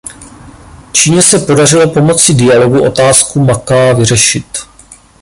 Číně 0.91 1.21
se 1.21 1.39
podařilo 1.39 1.89
pomocí 1.89 2.33
dialogu 2.35 2.83
otázku 2.83 3.39
Macaa 3.45 3.93
vyřešit. 3.93 4.57